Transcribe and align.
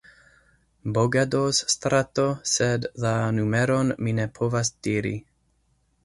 Bogadoz-strato, 0.93 2.25
sed 2.51 2.87
la 3.03 3.11
numeron 3.35 3.91
mi 4.07 4.15
ne 4.21 4.25
povas 4.39 4.73
diri. 4.89 5.13